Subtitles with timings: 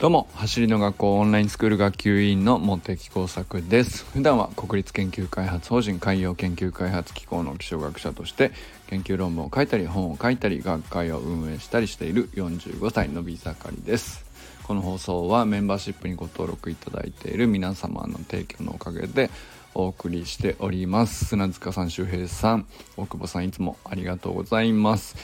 [0.00, 4.04] どうも走りの学校オンラインスクール学級委員の茂木耕作です。
[4.06, 8.50] 普段は国立研究開発法人海洋研究開発機構の気象学者として
[8.88, 14.26] 研究論文を書いたり本を書いたり学会を運営したりしている45歳のび盛りです。
[14.64, 19.30] この放送はメンバーシップにご登録いただいている皆様の提供のおかげで
[19.78, 21.24] お送りしております。
[21.24, 22.66] 砂塚さん周平さん。
[22.96, 25.14] 大久保さんいつもありがとうございます。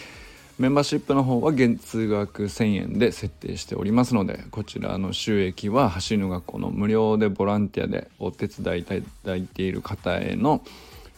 [0.60, 10.62] メンバーシップの方は月額1000円で設定しておりますのでこちらの収益は走る学校の無料でボランティアでお手伝いいただいている方への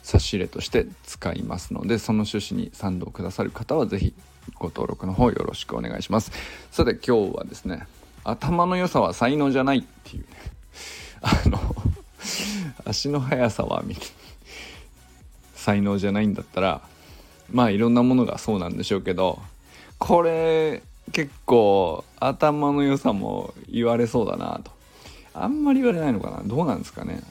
[0.02, 4.14] 差し入れとして使いますのでその趣旨に賛同くださる方は是非
[4.54, 6.32] ご登録の方よろしくお願いします。
[6.70, 7.86] さて今日はですね
[8.24, 10.22] 頭の良さは才能じゃないっていう。
[10.22, 10.28] ね
[11.20, 11.58] あの
[12.84, 14.10] 足の速さはみたいな
[15.54, 16.80] 才能じゃないんだったら
[17.52, 19.40] まあいろんなものがそうなんでしょうけど
[19.98, 24.72] これ結構頭の良さも言われそうだなと。
[25.34, 26.42] あんまり言われないのかな？
[26.44, 27.22] どうなんですかね？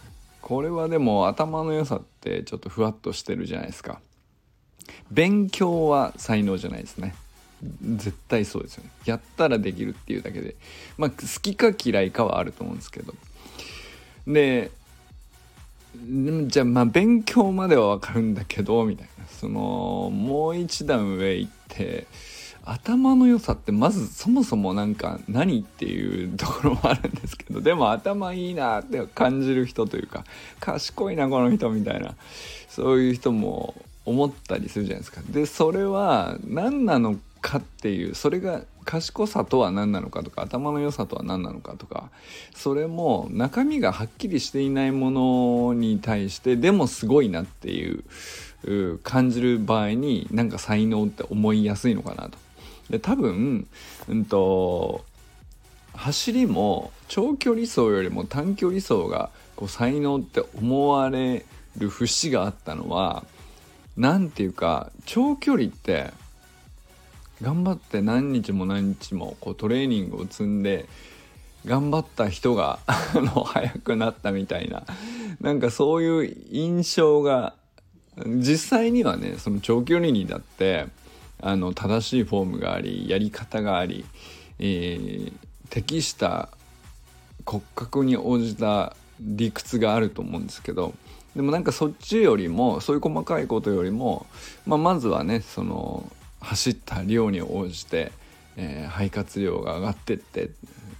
[0.41, 3.99] これはでも頭の良さってちょっとふわっとしてるじゃないですか。
[5.11, 7.15] 勉強は才能じゃないですね。
[7.81, 8.91] 絶対そうですよね。
[9.05, 10.55] やったらできるっていうだけで。
[10.97, 13.13] まあ好きか嫌いかはあると思うんですけど。
[14.27, 14.71] で
[16.47, 22.07] じゃあまあ勉強まではわかるんだけどみたいなそのもう一段上行って
[22.63, 30.23] 頭の良さってまずそもそもなんか何っていうところもあるんですけどでも頭いいなって感じる人というか
[30.59, 32.15] 賢いなこの人みたいな
[32.67, 35.21] そういう人も思ったりするじゃないですか。
[35.29, 42.09] でそれは何なのかっていうそれが賢さとは何なのかとか頭の良さとは何なのかとか
[42.55, 52.37] それも中身がはっきりしていないものに対してでもすごいなっていう感じる場合になんか才能って思いやすいのかなと。
[52.89, 53.67] で多分、
[54.07, 55.03] うんと、
[55.93, 61.45] 走りも長距離走よりも短距離走がこう才能って思われ
[61.77, 63.23] る節があったのは
[63.97, 66.11] 何て言うか長距離って
[67.41, 70.85] 頑張って何日も何日もこうトレーニングを積んで
[71.65, 74.83] 頑張った人が あの速くなったみたいな。
[75.41, 77.53] なんかそういう印象が
[78.25, 80.87] 実際にはねその長距離にだって
[81.41, 84.05] あの正しいフォームがありやり方があり、
[84.59, 85.33] えー、
[85.69, 86.49] 適した
[87.45, 90.93] 骨格に応じた理屈があると思うんですけど
[91.35, 94.25] でもなんかそっちよりもそういう細かいことよりも、
[94.65, 96.09] まあ、まずはねその
[96.45, 98.11] 走った量に応じて、
[98.55, 100.51] えー、肺活量が上がってって、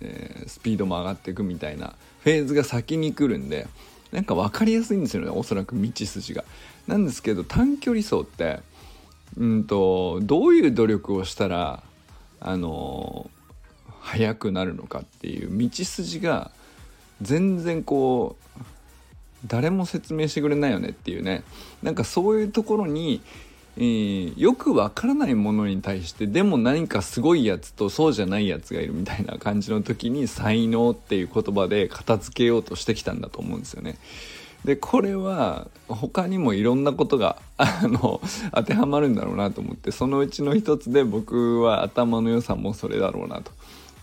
[0.01, 3.67] えー、スピードも上がっていくみたいなフェーズが先に来るんで
[4.11, 6.43] なんか分かりやすいんですよねおそらく道筋が。
[6.87, 8.59] なんですけど短距離走って
[9.37, 11.83] うんとどういう努力をしたら
[12.39, 16.51] あのー、速くなるのかっていう道筋が
[17.21, 18.61] 全然こう
[19.47, 21.43] 誰も説明してくれないよねっていうね
[21.83, 23.21] なんかそういうところに
[23.77, 33.97] えー、よくわからないものに対してでも何かすごいやつとそうじゃないやつがいるみたいな感じの時に才能っていう言葉で片付けようとしてきたんだと思うんですよね。
[34.63, 38.19] でこれは他にもいろんなことがあの
[38.51, 43.51] 当てはまるんだろうなと思ってそのうちの一つで僕は頭の良さもそれだろうなと。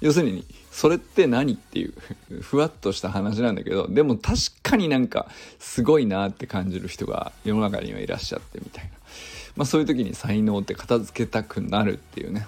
[0.00, 1.94] 要するにそれって何っていう
[2.42, 5.28] ふわっとした話なんだけどでも確かになんか
[5.58, 9.01] すごいなって感じる人が世の中にはいらっしゃってみたいな。
[9.56, 12.46] まあ、そういう時に才能って片付けたくなるっていうね。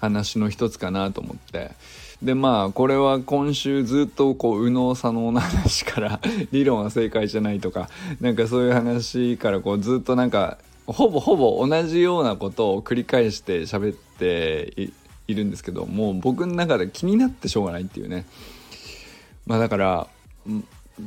[0.00, 1.72] 話の一つかなと思って。
[2.22, 6.20] でまあこれは今週ずっとこう右脳左脳の話から
[6.52, 7.88] 理論は正解じゃないとか
[8.20, 14.90] なんかそういう話からこうずっとなんかほぼほぼ同じようなことを繰り返して喋って
[15.28, 18.26] いるんですけどもう僕の中で気になってしょうがないっていうね。
[19.46, 20.06] まあだから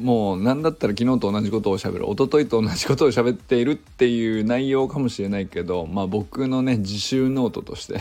[0.02, 8.00] もう何だったら昨日と同じことをしゃべる一昨日と同じことを喋っているっていう内容かもしれないけどまあ僕のね自習ノートとして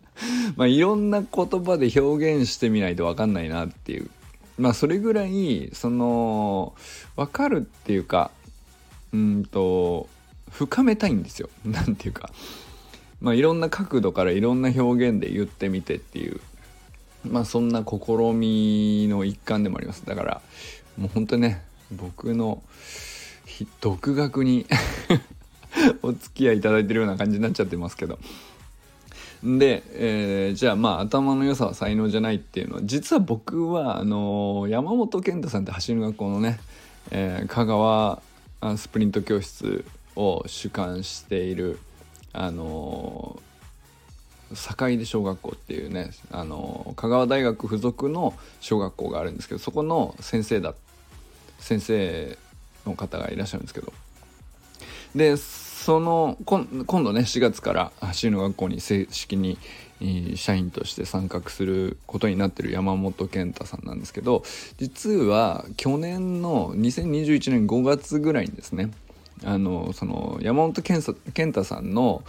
[0.56, 4.10] まいろんな言葉で表現してみないと分かんないなっていう
[4.58, 6.74] まあそれぐらいその
[7.16, 8.30] 分かるっていうか
[9.12, 10.08] うんと
[10.50, 11.48] 深めたいんですよ。
[11.64, 12.30] なんていうか
[13.20, 16.40] まあいろんな角度からいろんな表現で言ってみてっていう
[17.28, 20.04] まあそんな試みの一環でもあります。
[20.04, 20.42] だから
[20.98, 21.62] もうほんとね
[21.92, 22.62] 僕の
[23.80, 24.66] 独学に
[26.02, 28.18] お付き合いいただいてるような感じになっちゃってますけど。
[29.44, 36.58] で、えー、じゃあまあ頭の良さは才能じゃないっていうのは実は僕はあのー、山本健太さんって走る学校のね、
[37.12, 38.20] えー、香川
[38.76, 39.84] スプリント教室
[40.16, 41.78] を主管している
[42.32, 43.40] あの
[44.54, 50.74] 坂出小学校っていうねあの香川大学附属の小学校があるんですけどそこの先生だっ
[51.58, 52.38] 先生
[52.86, 53.92] の方がいらっしゃるんですけど。
[55.14, 56.66] でその今
[57.02, 59.58] 度ね4月から走りの学校に正式に
[60.36, 64.42] 社員として参画することになってる山本健太さんなんですけど
[64.76, 68.90] 実は去年の2021年5月ぐらいにですね
[69.44, 72.22] あのその山本健太さんの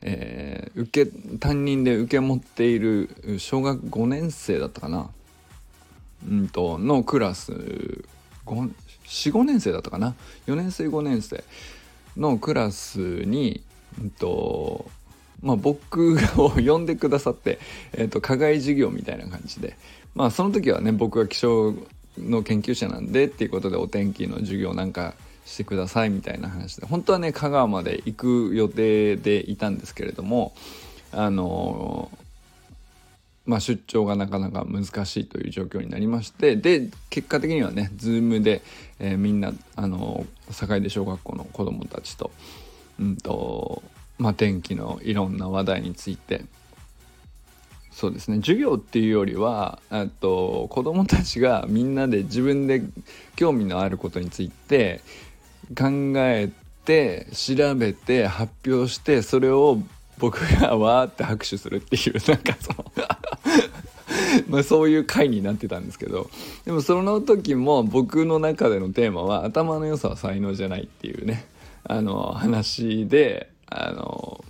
[0.00, 5.10] えー、受け担任で受け持っている小学5年生だったかな、
[6.28, 8.04] うんとのクラス
[8.54, 10.14] 45年生だったかな
[10.46, 11.42] ？4年生5年生
[12.16, 13.62] のクラスに、
[14.00, 14.90] うんと
[15.42, 17.58] まあ、僕を呼んでくださって、
[17.92, 19.76] えーと、課外授業みたいな感じで、
[20.14, 21.74] まあ、その時はね僕は気象
[22.18, 25.14] の研究者なんでっていうことでお天気の授業なんか
[25.44, 26.86] してくださいみたいな話で。
[26.86, 30.52] 本当はね香川まで行く予定でいたんですけれども
[31.12, 32.10] あの
[33.48, 38.60] まあ、出張がなかなか難しいという状況になりましてで結果的にはね Zoom で、
[39.00, 42.30] えー、みんなあの坂出小学校の子どもたちと,、
[43.00, 43.82] うんと
[44.18, 46.44] まあ、天気のいろんな話題について。
[47.90, 48.36] そうですね。
[48.36, 49.80] 授業っていうよりは
[50.20, 52.84] と子どもたちがみんなで自分で
[53.34, 55.00] 興味のあることについて
[55.76, 56.48] 考え
[56.84, 59.78] て調べて発表してそれを
[60.18, 62.84] 僕がわーって拍手するっていうなんかその
[64.48, 66.30] まそういう回になってたんですけど
[66.64, 71.46] でもその時も僕の中でのテーマは頭の良さは才能じゃないっていうね
[71.84, 74.44] あの話であの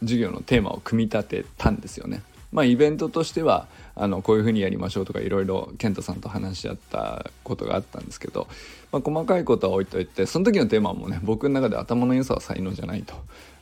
[0.00, 2.22] 授業のテーマを組み立てたんですよね。
[2.52, 8.48] まあイベントとしてはあのこういうふうにやりましょうとかいろいろ健太さんと話し合ったことがあったんですけど、
[8.92, 13.14] まあ、細かいことは置いといてその時のテーマもね僕の中で頭の良さは才能じゃないと。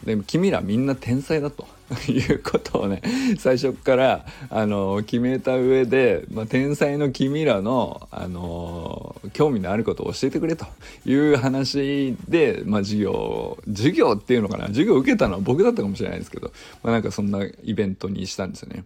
[0.04, 1.66] でも君らみんな天才だと。
[2.08, 3.02] いうことをね
[3.38, 10.64] 最初からあの決めた上で、まあ、天才の君らのあの興味のあることを教えてくれと。
[11.04, 14.66] いう話で、まあ、授業授業っていうのかな？
[14.68, 16.50] 授業を受けたのは僕だったかもしれないですけど、
[16.82, 18.84] まあ、なんかそんなイベントにしたんですよね。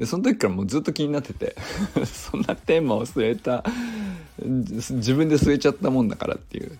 [0.00, 1.54] でその時からもうずっと気になってて。
[2.06, 3.62] そんなテーマを据えた
[4.42, 6.78] 自分で据えちゃったもんだからっていう。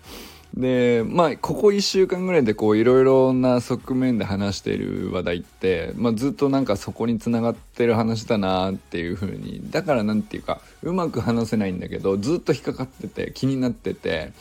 [0.55, 9.61] でまあここ1週間ぐらいでこういろいろな側面で話している話題って、まあ、ずっとなんかそこにつながってる話だなっていう風に。
[9.71, 14.33] だから何て言うかうまく話せないんだけどずっと引っかかってて気になってて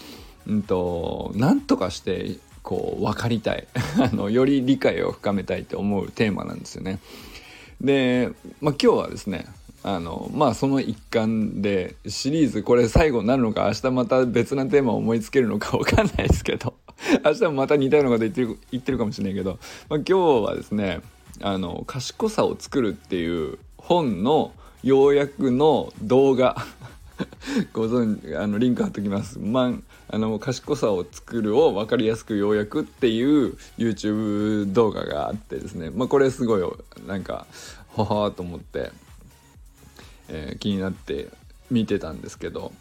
[0.47, 3.67] うんとなんとかしてこう分かりたい。
[3.99, 6.99] あのより理解を深めたいと思うテーマなんですよね。
[7.81, 8.31] で、
[8.61, 9.45] まあ、今日はですね
[9.81, 16.73] あのまあその一環でシリーズこれ最後になるのか明日また別なテーマを思いつけるのか分かんないですけど
[17.23, 19.57] 明日もまた似たようなこと言ってる言ってるかもしれないけど、
[19.89, 20.13] まあ、今日
[20.45, 21.01] はですね
[21.41, 24.51] あの賢さを作るっていう本の
[24.83, 26.57] 要約の動画
[27.71, 29.39] ご存知あのリンク貼っときます。
[29.39, 29.73] ま
[30.11, 36.63] あの賢さを作るを分かりやすく要約っていう YouTube 動画があってですね、まあ、これすごい
[37.07, 37.45] なんか
[37.95, 38.91] ははと思って、
[40.27, 41.29] えー、気になって
[41.69, 42.71] 見てたんですけど、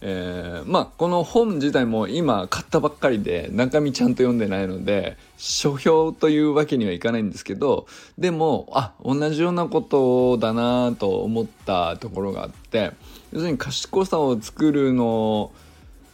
[0.00, 7.86] えー、まあこの本自体も今買ったばっかりで中身ちゃんと読んでないので書評というわけにはいかないんですけど
[8.18, 12.92] でもあ同じようなことだなと思ったところがあって。
[13.32, 15.52] 要するに賢さを作るの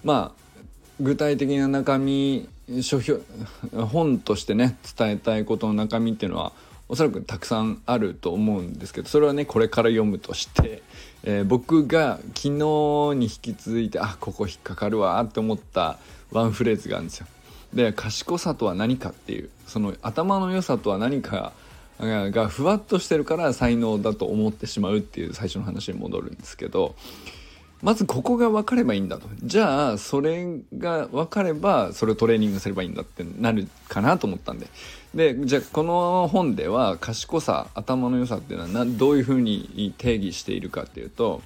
[0.03, 0.42] まあ
[1.01, 2.49] 具体的な中身
[2.81, 3.19] 書評
[3.73, 6.53] 本としてね伝えたいことの中身っていうのは
[6.89, 10.83] おそらくたくさんあると思うんですけどそれはねこれから読むとして、
[11.25, 15.99] えー、僕が昨日に引き続いてあここ引っかかるわって思った
[16.31, 17.27] ワンフレーズがあるんですよ。
[17.73, 21.53] で賢さとは何かっていうその頭の良さとは何か
[21.99, 26.95] がふわっとしてるから才能だと思ってしまうっていう最初の話に戻るんですけど
[27.83, 29.27] まずここが分かればいいんだと。
[29.43, 30.47] じゃあそれ
[30.79, 34.69] が分かればそれをトレーニングすればいいんだってなるかなと思ったんで。
[35.15, 41.43] でじゃあこの本では賢さ頭の良さっていうのはどういうふうに定義しているかっていうと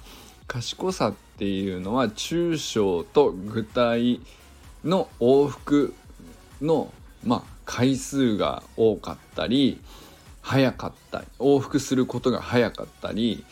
[0.47, 4.21] 賢さっていうのは抽象と具体
[4.85, 5.93] の往復
[6.61, 6.93] の、
[7.25, 9.81] まあ、回数が多かったり
[10.41, 13.43] 早かったり往復することが早かったり、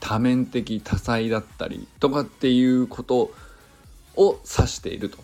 [0.00, 3.30] 多面的多彩だったりとかっていうこと
[4.16, 5.18] を指していると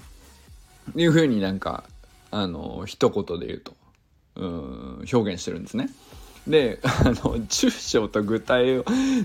[0.97, 1.85] いうふうになんか
[2.31, 3.75] あの一言で言うと
[4.37, 5.89] うん表現してるんですね。
[6.47, 7.15] であの
[7.47, 8.77] 抽象と具体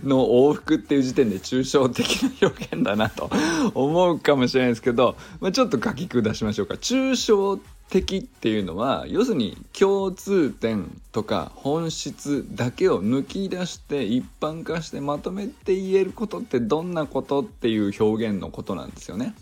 [0.04, 3.30] の往復っていう時点で抽象的な表現だなと
[3.74, 6.76] 思うかもしれないですけど、まあ、ちょっと書き下しましょうか。
[6.76, 19.34] 抽象的っていうのは要するに共通点とか本質だけを抜き出して一般化してまとめて言えることってどんなことっていう表現のことなんですよね。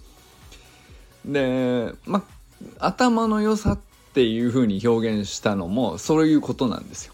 [1.26, 2.24] でま
[2.80, 3.80] あ頭の良さっ
[4.14, 7.14] ていうふうに表現したのもそういうことなんですよ。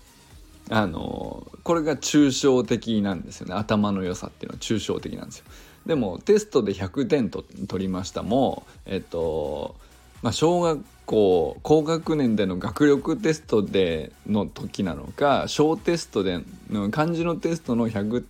[0.70, 5.46] あのこれが抽象的なんですよね頭の良さっていうのは抽象的なんですよ。
[5.86, 9.76] でもテストで100点と取りましたもえっと
[10.24, 16.40] まあ、小学校高学年での学力テストでの時なのか小テストで
[16.72, 18.24] の漢字のテストの100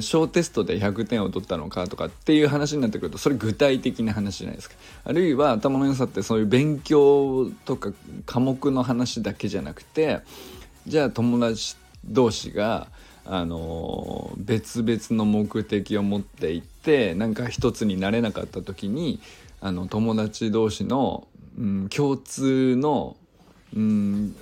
[0.00, 4.76] 小テストで100点を取ったのかとかっていう話になってくるとそれ具体的な話じゃないですか。
[5.04, 7.92] あるいは頭の良さってそういう勉強とか
[8.24, 10.20] 科目の話だけじゃなくて
[10.86, 12.86] じゃあ友達同士が
[13.24, 19.20] あの別々の目的を持っていってなんか一つになれなかった時に
[19.62, 23.16] あの友達同士の、うん、共通の、
[23.74, 24.36] うん、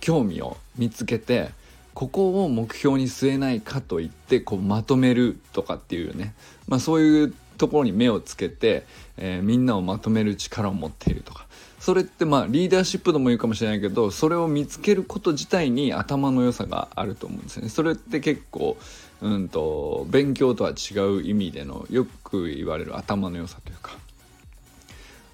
[0.00, 1.50] 興味を見つけて
[1.94, 6.34] ここを目標に据えないかといってこうまとめるとかっていうね、
[6.68, 8.84] まあ、そういうところに目をつけて、
[9.16, 11.46] えー、みんなをまとめる力を持っているとか。
[11.78, 17.70] それってまあリーダーシップとも言うかもしれないけどそれを見つけること自体に頭の良さがあると思うんですよね。
[17.70, 18.76] それって結構
[19.22, 23.96] うんと勉強とは違う意味でのよく言われる頭の良さというか。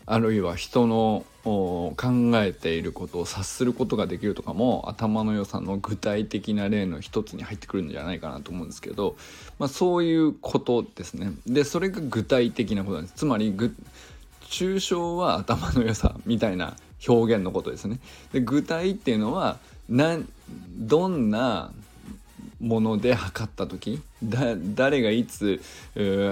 [0.07, 1.95] あるいは人の考
[2.35, 9.17] えていることを察することができるとかも頭の良さの具体的な例の一つに入ってくるんじゃないかなと思うんですけど、
[9.59, 11.33] まあ、そういうことですね。
[11.47, 13.15] でそれが具体的なことなんです。
[13.17, 13.53] つまり
[14.43, 17.99] 抽象は頭の良さみたいな表現のことですね。
[18.33, 19.59] で具体っていうのは
[19.89, 20.19] な
[20.77, 21.73] どんな
[22.61, 25.61] もので測った時誰がいつ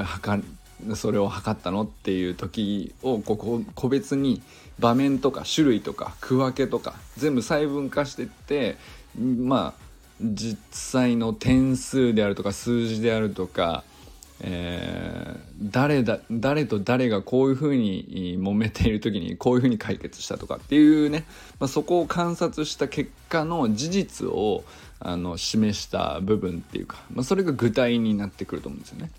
[0.05, 0.64] 測った
[0.95, 4.43] それを測ったのっていう時をここ個別に
[4.79, 8.77] 場面とか種類とか区分けとか全部細分化してって
[9.19, 9.85] まあ
[10.21, 13.85] 実際の点数であるとか数字であるとか、
[14.41, 21.25] えー、誰だ誰と誰がこういうふうに揉めている時にこういうふうに解決したとかっていうね、
[21.59, 24.65] まあ、そこを観察した結果の事実を
[25.01, 29.11] あの示した部分っていうか、まあ、それが具体になってくると思うんですよね。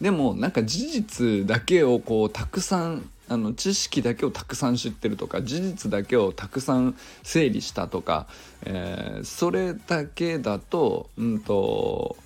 [0.00, 8.26] でもなんか事実だけをこうたくさんあの知識だけをたくさん知ってるとか事実だけをたくさん整理したとか、
[8.64, 12.16] えー、それだけだとうんと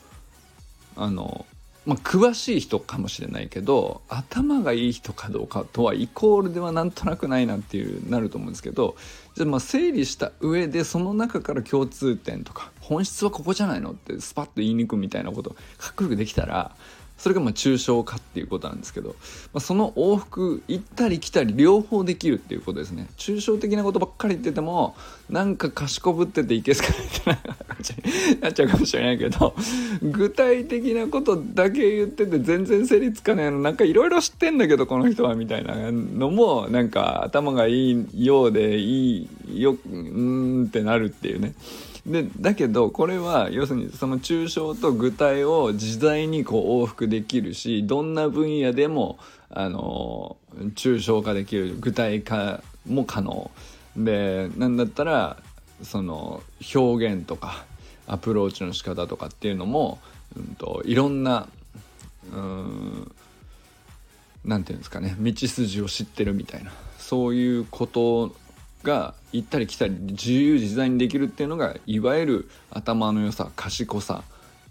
[0.95, 1.47] あの
[1.85, 8.95] まあ、詳しい人かもしれないけど頭がいい人かどうかとはイコールではなんとなくないなっていうなると思うんですけど
[9.35, 16.77] じゃあまあ整理した上でその中から共通点とか本質はここじゃないのってスパッと言いにくみたいなことかっこよくできたら
[17.23, 19.15] それがまあ抽象化っていうことなんですけど、ま
[19.59, 24.97] あ、その往復行ったり来たり両方できるっていうことですね抽象的なことばっかり言ってても
[25.31, 29.55] なんか賢ぶってていけすかないってなっちゃうかもしれないけど
[30.03, 41.55] 具体的なことだけ言ってて全然成立かねえのなんかいろいろ知ってんだけどこの人はみたいなのもなんか頭がいいようでいいようんってなるっていうね。
[42.07, 49.19] でだけどこれは要するにその抽象と具体を自在にこう往復できるしどんな分野でも
[49.51, 50.37] あの
[50.75, 53.51] 抽象化できる具体化も可能。
[53.97, 55.37] でなんだったら
[55.83, 56.43] その
[56.75, 57.65] 表現とか
[58.07, 59.99] アプローチの仕方とかっていうのも、
[60.37, 61.49] うんと、いろんな
[62.33, 63.15] うん
[64.45, 68.35] なんていうんですかね道筋を知ってるみたいなそういうこと
[68.83, 74.23] が行ったり来たり自由自在にできるっていうのがいわゆる頭の良さ賢さ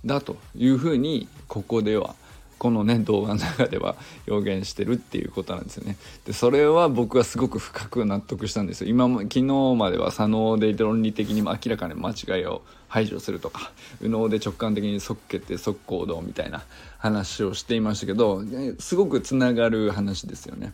[0.05, 2.15] だというふうにここでは
[2.57, 3.95] このね動画の中では
[4.27, 5.97] 表現してるっていうことなんですよね。
[6.25, 8.89] でそれは僕はすごく深く納得したんですよ。
[8.91, 9.43] 今も昨日
[9.75, 16.61] までは左脳で論理的に明らかに間違いを排除するとか右脳で直感的に即決定即行動みたいな
[16.99, 18.43] 話をしていましたけど
[18.77, 20.73] すごくつながる話ですよね。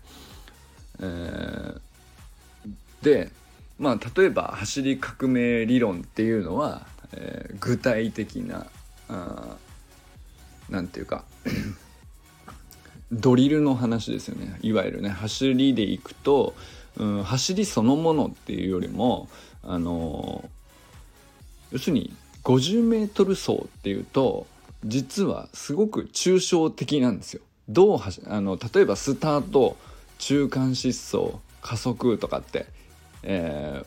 [1.00, 1.87] えー
[3.02, 3.30] で
[3.80, 8.66] まあ例えば走り革命理論っていうのは、えー、具体的な
[10.70, 11.24] 何て言うか
[13.12, 16.56] ドリルの話ですよねいわゆるね走りでいくと、
[16.98, 19.30] うん、走りそのものっていうよりも
[19.64, 20.50] あの
[21.72, 22.14] 要するに
[22.44, 24.48] 50m 走っていうと
[24.86, 27.42] 実はすごく抽象的なんですよ。
[27.68, 29.76] どうあの例えばスタート
[30.20, 32.66] 中間疾走加速とかって
[33.24, 33.84] え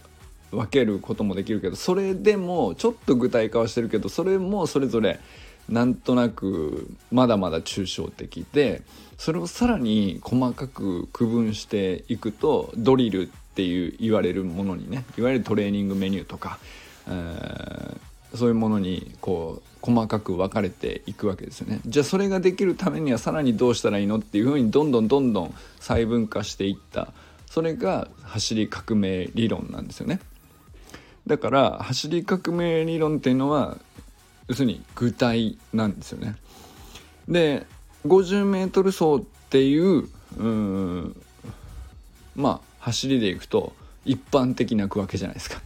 [0.53, 5.21] ー、分けることもできるけどそれでもちょっと具体化はしてるけどそれもそれぞれ
[5.69, 8.83] なんとなくまだまだ抽象的で
[9.19, 16.59] それをさらに細かく区分していくとドリルっていう言われるものにねいわゆるトレーニングメニューとか、
[17.07, 21.81] えー、そういうものにこう細かく分かれていくわけですよね。
[21.87, 27.13] じゃあそれができるためにはさらにどうしたらいいのっていうふうにどんどんどんどん細分化していった
[27.51, 30.21] それが走り革命理論なんですよね。
[31.27, 33.77] だから走り革命理論っていうのは
[34.49, 36.37] 要するに具体なんですよね。
[37.29, 37.67] で
[38.07, 41.15] 50m 走っていうう
[42.37, 43.73] まあ走りでいくと
[44.05, 45.61] 一般的なわけじゃないですか。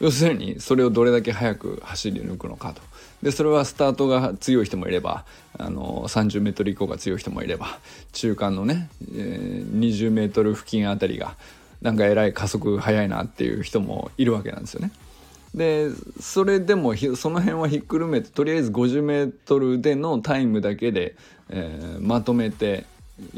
[0.00, 2.80] 要するにそれをどれだけ速く走り抜くのかと。
[3.22, 5.24] でそれはスタートが強い人もいれば
[5.58, 7.78] あの 30m 以降が強い人もいれば
[8.12, 11.34] 中間のね、え、20m 付近あたりが
[11.82, 14.90] なんかえらい加速速いなっていう人もいるわけなんですよね。
[15.54, 15.88] で
[16.20, 21.16] それでもその辺はひっくるめてとりあえず 50m でのタイムだけで、
[21.48, 22.84] えー、まとめて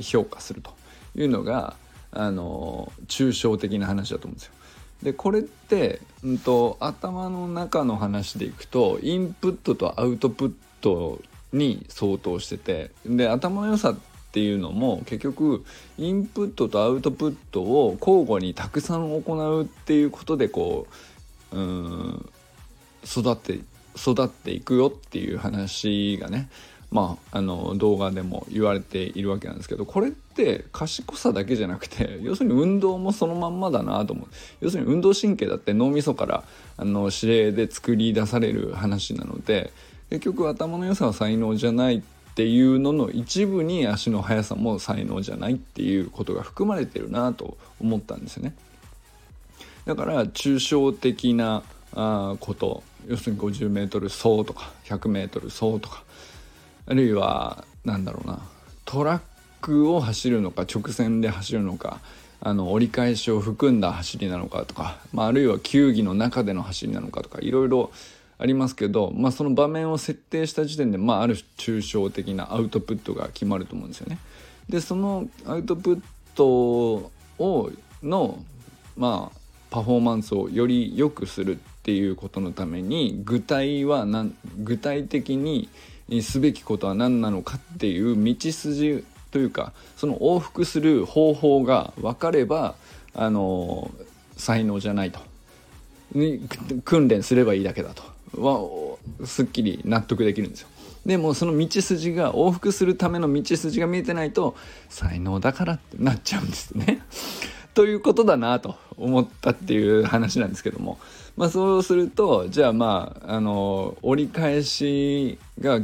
[0.00, 0.72] 評価すると
[1.14, 1.76] いうのが
[2.10, 4.52] あの抽象的な話だと思うんですよ。
[5.02, 11.20] でこれって、うんと、頭の中の話でいくとインプットとアウトプット
[11.52, 13.96] に相当しててで頭の良さっ
[14.32, 15.64] ていうのも結局
[15.96, 20.86] インプットとアウトプットを交互にたくさん行うっていうことでこ
[21.52, 22.30] ううん
[23.04, 23.60] 育って
[23.96, 26.50] 育っていくよっていう話がね
[26.90, 34.26] まあ、あの動画でも言われているわけなんですけどこれって賢さだけじゃなくて 要するに運動もそのまんまだなと思う
[34.60, 36.44] 要するに運動神経だって脳みそから
[36.78, 39.72] あの指令で作り出される話なので
[40.08, 42.02] 結局頭の良さは才能じゃないっ
[42.34, 48.54] ていうのの一部に足の速さも才能じゃないっていうことが含まれてるなと思ったんですよね。
[49.84, 51.62] だから抽象的な
[51.94, 56.04] あこと要するに 50m 走とか 100m 走とか
[56.90, 58.40] あるいは何だろうな
[58.86, 59.22] トラッ
[59.60, 62.00] クを走るのか直線で走るのか
[62.40, 67.90] あの折り返しを含んだ走りなのかとか、まあ、あるいは球技の中での走りなのかとかいろいろ
[68.38, 74.18] ありますけど、まあ、その場面を設定した時点で、まあ、ある抽象的なアウトプットが決まると思うんですよね。
[74.68, 76.02] でそのアウトプッ
[76.34, 76.46] ト
[77.38, 77.70] を
[78.02, 78.42] の、
[78.96, 79.38] まあ、
[79.70, 84.06] パフォーマンスをより良くするっていうことのために具体は
[84.58, 85.68] 具体的に
[86.08, 92.74] にすべきことは何なのかっていう道筋というかその往復する方法が分かれば
[93.14, 93.90] あの
[94.36, 95.20] 才能じゃないと
[96.84, 98.02] 訓練すればいいだけだと
[98.40, 100.68] はすっきり納得できるんですよ。
[101.04, 104.56] でもその道筋が往復するための道筋が見えてないと
[104.88, 107.02] 才能だからってなっちゃうんですね。
[107.74, 110.98] ということだなと思ったっていう話なんですけども。
[111.38, 115.78] まあ、そうするとじゃあまああの折り返しが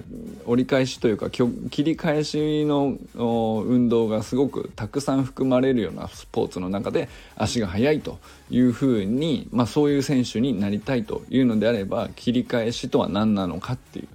[0.47, 8.19] 折り返しというか切り返しの運動がすごくたくさん含まれるようなスポーツの中で足が速いと
[8.51, 14.09] いうふうに、まあ、そういう選手になりたいというのであれば切り返しとは何なのかっていう。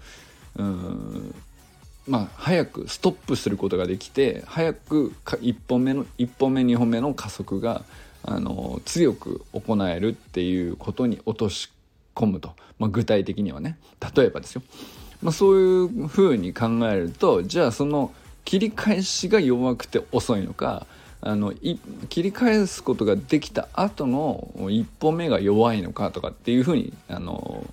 [0.58, 1.36] うん
[2.06, 7.84] まあ、早くストップすることができて早く1本目の1本目2本目の加速が
[8.24, 11.70] あの強く行えるっていうことに落とし
[12.16, 13.78] 込むと、まあ、具体的にはね。
[14.16, 14.62] 例えばですよ、
[15.22, 18.14] まあ、そういうふうに考えるとじゃあその
[18.46, 20.88] 切り返しが弱くて遅いのか
[21.22, 27.66] あの切り返すことができた後の一歩目が弱いのかとかっていうふうにあの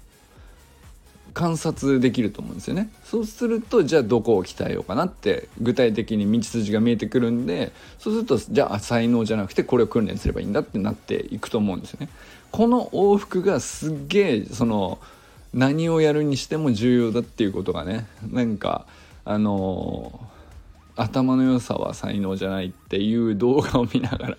[1.36, 2.88] 観察できると思うんですよね。
[3.04, 12.08] そうするとじゃあどこを鍛えようかなって具体的に道筋が見えてくるんでそうするとじゃあ才能じゃなくてこれを訓練すればいいんだってなっていくと思うんですよね。
[12.52, 14.98] この往復がすっげえその
[15.52, 18.86] 何をやるにしても重要だっていうことがねなんか
[19.26, 20.18] あの
[20.96, 24.38] 頭の良さは才能じゃないっていう動画を見ながら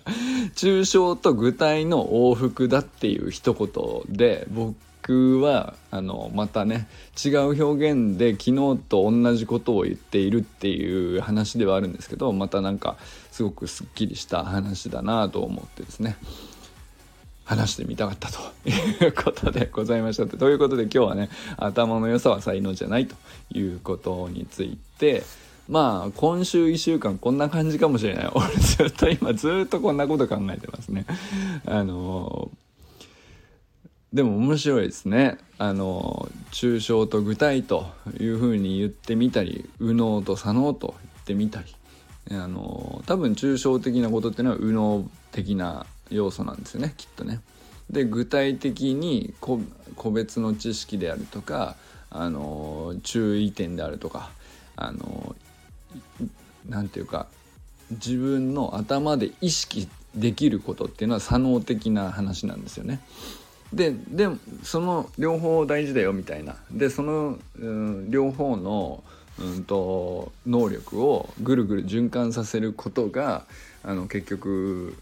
[0.56, 4.74] 抽象と具体の往復だっていう一言で僕
[5.08, 6.86] 僕はあのまたね
[7.24, 12.98] 違う表現で昨日と同じことを言っているっていう話ではあるんですけどまたなんか
[13.32, 16.18] すごくすっきりした話だなと思ってですね
[17.46, 23.16] 話してみたかったということでございましたということで今日はね頭の良さは才能じゃないと
[23.50, 25.22] いうことについて
[25.70, 28.28] まあ今週1週間こんな感じかもしれない。
[28.34, 31.06] 俺ずっと今ずっとこんなこと考えてますね。
[31.66, 32.67] あのー
[34.12, 41.66] でも面白いですねあの抽象と具体というふうに言ってみたり右脳と左脳と言ってみたり
[42.30, 47.40] あの多分抽象的なことっていうのは右脳的な要素なんですよねきっとね。
[47.90, 49.60] で具体的に個
[50.10, 51.76] 別の知識であるとか
[52.10, 54.30] あの注意点であるとか
[54.76, 55.34] あの
[56.68, 57.26] なんていうか
[57.90, 63.00] 自分の頭で意識できることっていうのは左脳的な話なんですよね。
[63.72, 64.28] でで
[64.62, 66.56] その両方大事だよみたいな。
[66.70, 69.04] でその、うん、両方の、
[69.38, 73.44] うんと、能力をぐるぐる循環させることが
[73.84, 74.96] あの結局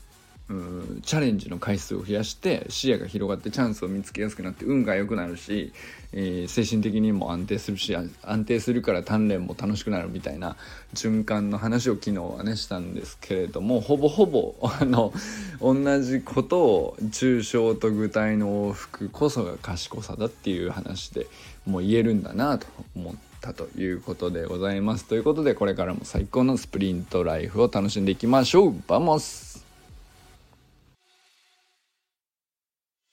[0.48, 5.72] うんチャレンジの回数を増やして視野が広がってチャンスを見つけやすくなって運が良くなるし、
[6.12, 10.56] えー、精神的にも安定するし安定するから鍛錬も楽しくなるみたいな
[10.94, 15.12] 循環の話を昨日はねしたんですけれどもほぼほぼあの
[15.60, 21.26] 同じことを抽象と具体の往復こそが賢さだっていう話で
[21.66, 25.06] もう言えるんだなと思ったということでございます。
[25.06, 29.45] ということでこれからも最高のスプリントライフを楽しんでいきましょうバモス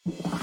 [0.06, 0.43] you